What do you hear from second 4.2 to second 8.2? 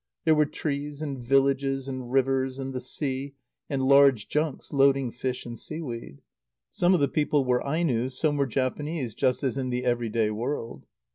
junks loading fish and seaweed. Some of the people were Ainos,